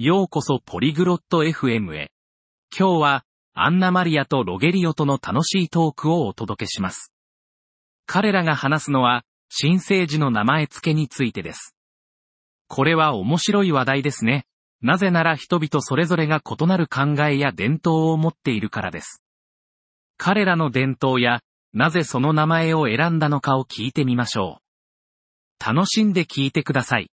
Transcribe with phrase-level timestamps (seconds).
[0.00, 2.12] ようこそポリグロット FM へ。
[2.70, 7.12] 今日は、アンナマリアとロゲリオとの楽しいトークをお届けします。
[8.06, 11.74] 彼らが話すのは、新生児の名前付けについてです。
[12.68, 14.46] これは面白い話題ですね。
[14.82, 19.24] なぜなら人々それぞれが異なる考えや伝統を持っているからです。
[20.16, 21.40] 彼らの伝統や、
[21.72, 24.60] なぜその名前を選んだのかを聞いてみましょ
[25.60, 25.74] う。
[25.74, 27.10] 楽しんで聞いてください。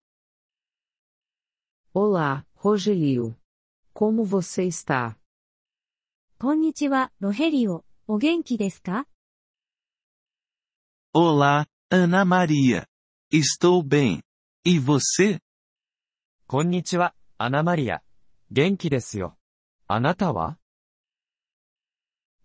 [1.96, 3.35] Olá, Rogelio.
[3.93, 5.16] Como você está?
[6.39, 7.84] こんにちは、ロヘリオ。
[8.07, 9.07] お元気ですか
[11.15, 12.87] Olá, Ana Maria.
[13.33, 14.20] Estou bem.
[14.65, 15.41] E você?
[16.47, 18.02] こんにちは、アナマリア。
[18.51, 19.37] 元気ですよ。
[19.87, 20.59] あなたは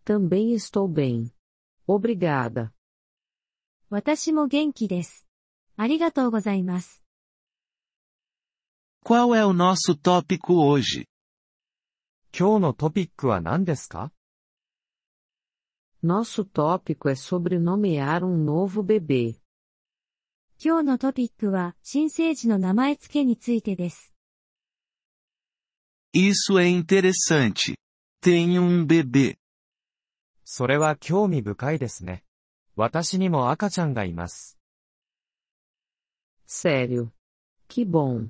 [0.05, 1.31] Também estou bem.
[1.87, 2.71] Obrigada.
[3.89, 5.25] 私も元気です。
[5.77, 7.01] ありがとうございます。
[9.03, 11.07] Qual é o nosso tópico hoje?
[12.37, 14.11] 今日のトピックは何ですか
[16.03, 19.39] Nosso tópico é sobre nomear um novo bebê.
[20.57, 24.13] 今日のトピックは、新生児の名前付けについてです。
[26.13, 27.75] Isso é interessante.
[28.21, 29.37] Tenho um bebê.
[30.43, 32.23] それは興味深いですね。
[32.75, 34.57] 私にも赤ちゃんがいます。
[36.47, 37.11] Sério.
[37.67, 38.29] Que bom.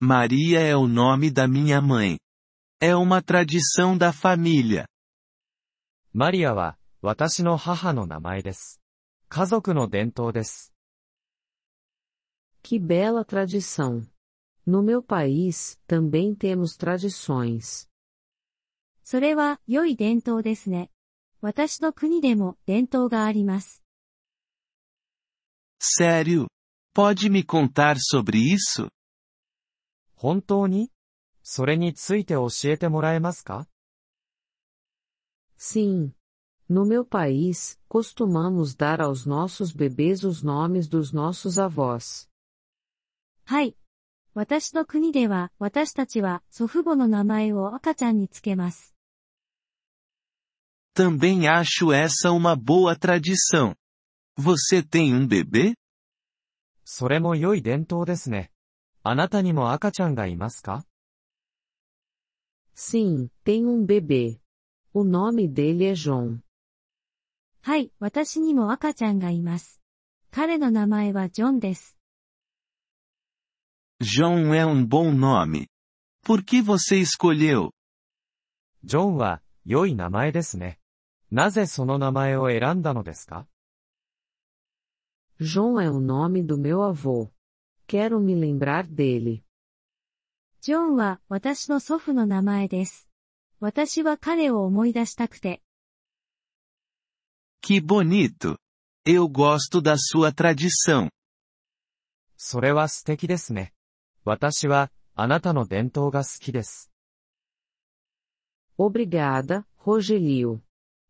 [0.00, 2.18] Maria é o nome da minha mãe.
[2.80, 4.86] É uma tradição da família.
[6.12, 8.80] マリアは、私の母の名前です。
[9.28, 10.72] 家族の伝統です。
[12.62, 14.06] Que bela tradição.
[14.66, 17.88] No meu país, também temos tradições.
[19.02, 20.90] それは、良い伝統ですね。
[21.40, 23.82] 私の国でも伝統があります。
[25.78, 26.46] Sério?
[26.94, 28.88] Pode me contar sobre isso?
[30.21, 30.91] 本当に
[31.43, 33.67] それについて教えてもらえますか
[35.57, 36.11] Sim.
[36.69, 42.29] No meu país, costumamos dar aos nossos bebês os nomes dos nossos avós.
[43.45, 43.77] はい。
[44.33, 48.93] 私の国では、私たちは祖父母の名前を赤ちゃんにつけます。
[50.93, 53.73] Também acho essa uma boa tradição.
[54.37, 55.75] Você tem um bebê?
[56.83, 58.51] それも良い伝統ですね。
[59.09, 60.85] あなたにも赤ちゃんがいますか
[62.75, 64.39] Sim, tenho um bebê.
[64.93, 66.41] O nome dele é João.
[67.63, 69.81] はい、私にも赤ちゃんがいます。
[70.29, 71.97] 彼の名前はジョンです。
[73.99, 75.65] João é um bom nome.
[76.23, 77.71] Por que você escolheu?
[78.83, 80.77] ジョンは、良い名前ですね。
[81.31, 83.47] なぜその名前を選んだのですか
[85.39, 87.31] João é o nome do meu avô.
[87.88, 89.42] Quero me lembrar dele.
[90.60, 93.08] ジョンは私の祖父の名前です。
[93.60, 95.62] 私は彼を思い出したくて、
[97.62, 98.58] Que bonito!
[99.06, 101.10] Eu gosto da sua tradição.
[102.36, 103.72] それは素敵ですね。
[104.24, 106.90] 私は、あなたの伝統が好きです。
[108.78, 110.60] Obrigada, Rogelio.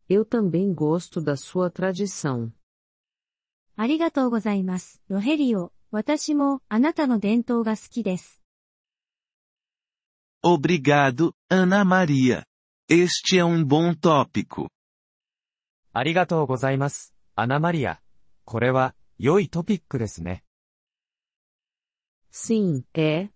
[0.09, 2.51] Eu também gosto da sua tradição.
[3.75, 5.01] ありがとうございます。
[5.09, 8.40] ロヘリオ、 私もあなたの伝統が好きです。
[10.40, 12.44] Obrigado, Ana Maria.
[12.88, 14.68] Este é um bom tópico.
[15.92, 17.12] ありがとうございます。
[17.34, 18.00] アナマリア。
[18.44, 20.44] これは、良いトピックですね。
[22.30, 23.28] Sim, é.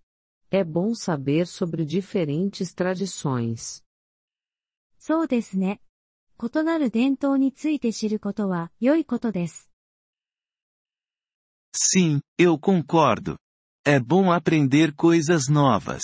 [0.52, 3.82] É bom saber sobre diferentes tradições.
[4.98, 5.80] そうですね。
[6.40, 9.73] 異なる伝統について知ることは良いことです。
[11.75, 13.37] Sim, eu concordo.
[13.85, 16.01] É bom aprender coisas novas.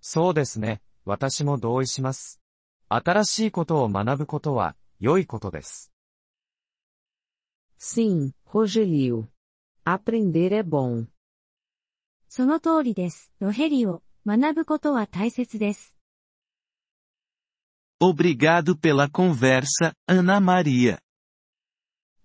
[0.00, 0.82] そうですね。
[1.04, 2.40] 私も同意します。
[2.88, 5.92] 新しいことを学ぶことは、良いことです。
[7.78, 9.28] Sim, Rogelio.
[9.84, 11.06] Aprender é bom.
[12.28, 13.30] その通りです。
[13.38, 15.94] ロヘリオ、学ぶことは大切です。
[18.02, 20.98] Obrigado pela conversa, Ana Maria.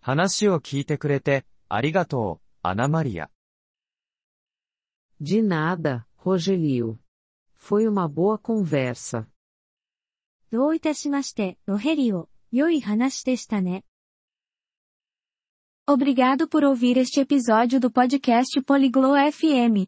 [0.01, 3.29] 話を聞いてくれて、 ありがとう、アナマリア。
[5.21, 6.97] De nada, Rogelio.
[7.55, 9.27] Foi uma boa conversa.
[10.51, 13.83] どういたしまして、ロヘリオ、良い話でしたね。
[15.87, 19.87] Obrigado por ouvir este episódio do podcast Poliglo FM.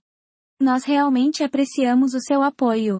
[0.59, 2.99] Nós realmente apreciamos o seu apoio.